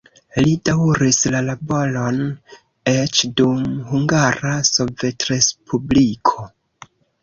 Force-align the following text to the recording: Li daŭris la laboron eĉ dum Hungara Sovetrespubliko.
Li 0.43 0.53
daŭris 0.69 1.19
la 1.35 1.41
laboron 1.49 2.17
eĉ 2.95 3.23
dum 3.43 3.63
Hungara 3.93 4.59
Sovetrespubliko. 4.75 6.53